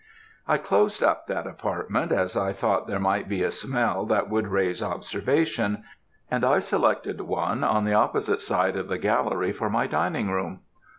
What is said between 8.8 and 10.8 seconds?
the gallery for my dining room.